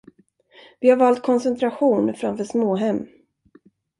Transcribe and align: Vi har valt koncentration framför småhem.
Vi 0.79 0.89
har 0.89 0.97
valt 0.97 1.23
koncentration 1.23 2.13
framför 2.13 2.43
småhem. 2.43 3.07